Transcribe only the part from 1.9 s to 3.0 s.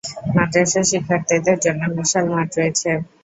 বিশাল খেলার মাঠ রয়েছে।